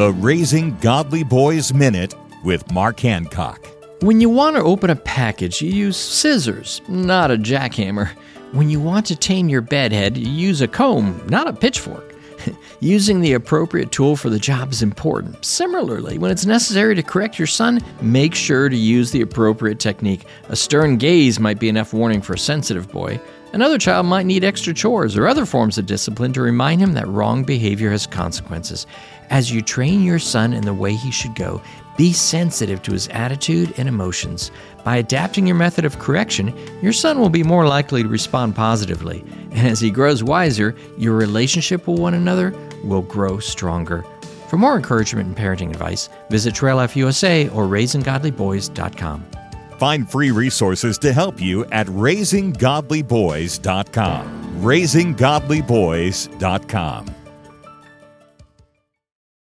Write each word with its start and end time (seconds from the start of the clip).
The 0.00 0.14
Raising 0.14 0.78
Godly 0.78 1.24
Boys 1.24 1.74
Minute 1.74 2.14
with 2.42 2.72
Mark 2.72 3.00
Hancock. 3.00 3.68
When 4.00 4.18
you 4.18 4.30
want 4.30 4.56
to 4.56 4.62
open 4.62 4.88
a 4.88 4.96
package, 4.96 5.60
you 5.60 5.70
use 5.70 5.98
scissors, 5.98 6.80
not 6.88 7.30
a 7.30 7.36
jackhammer. 7.36 8.08
When 8.52 8.70
you 8.70 8.80
want 8.80 9.04
to 9.08 9.14
tame 9.14 9.50
your 9.50 9.60
bedhead, 9.60 10.16
you 10.16 10.32
use 10.32 10.62
a 10.62 10.68
comb, 10.68 11.22
not 11.26 11.48
a 11.48 11.52
pitchfork. 11.52 12.09
Using 12.82 13.20
the 13.20 13.34
appropriate 13.34 13.92
tool 13.92 14.16
for 14.16 14.30
the 14.30 14.38
job 14.38 14.72
is 14.72 14.80
important. 14.80 15.44
Similarly, 15.44 16.16
when 16.16 16.30
it's 16.30 16.46
necessary 16.46 16.94
to 16.94 17.02
correct 17.02 17.38
your 17.38 17.46
son, 17.46 17.80
make 18.00 18.34
sure 18.34 18.70
to 18.70 18.76
use 18.76 19.10
the 19.10 19.20
appropriate 19.20 19.78
technique. 19.78 20.24
A 20.48 20.56
stern 20.56 20.96
gaze 20.96 21.38
might 21.38 21.58
be 21.58 21.68
enough 21.68 21.92
warning 21.92 22.22
for 22.22 22.32
a 22.32 22.38
sensitive 22.38 22.90
boy. 22.90 23.20
Another 23.52 23.76
child 23.76 24.06
might 24.06 24.24
need 24.24 24.44
extra 24.44 24.72
chores 24.72 25.14
or 25.14 25.26
other 25.26 25.44
forms 25.44 25.76
of 25.76 25.84
discipline 25.84 26.32
to 26.32 26.40
remind 26.40 26.80
him 26.80 26.94
that 26.94 27.06
wrong 27.06 27.44
behavior 27.44 27.90
has 27.90 28.06
consequences. 28.06 28.86
As 29.28 29.52
you 29.52 29.60
train 29.60 30.02
your 30.02 30.18
son 30.18 30.54
in 30.54 30.64
the 30.64 30.72
way 30.72 30.94
he 30.94 31.10
should 31.10 31.34
go, 31.34 31.60
be 31.98 32.14
sensitive 32.14 32.80
to 32.84 32.92
his 32.92 33.08
attitude 33.08 33.74
and 33.76 33.88
emotions. 33.88 34.50
By 34.84 34.96
adapting 34.96 35.46
your 35.46 35.56
method 35.56 35.84
of 35.84 35.98
correction, 35.98 36.56
your 36.80 36.94
son 36.94 37.20
will 37.20 37.28
be 37.28 37.42
more 37.42 37.66
likely 37.66 38.02
to 38.02 38.08
respond 38.08 38.56
positively. 38.56 39.22
And 39.50 39.68
as 39.68 39.80
he 39.80 39.90
grows 39.90 40.24
wiser, 40.24 40.74
your 40.96 41.14
relationship 41.14 41.86
with 41.86 42.00
one 42.00 42.14
another 42.14 42.54
will 42.84 43.02
grow 43.02 43.38
stronger. 43.38 44.04
For 44.48 44.56
more 44.56 44.74
encouragement 44.76 45.28
and 45.28 45.36
parenting 45.36 45.68
advice, 45.70 46.08
visit 46.28 46.54
Trail 46.54 46.76
Life 46.76 46.96
USA 46.96 47.48
or 47.50 47.66
RaisingGodlyBoys.com. 47.66 49.26
Find 49.78 50.10
free 50.10 50.30
resources 50.30 50.96
to 50.98 51.12
help 51.12 51.40
you 51.40 51.64
at 51.66 51.86
raisinggodlyboys.com. 51.86 54.60
raisinggodlyboys.com. 54.60 57.19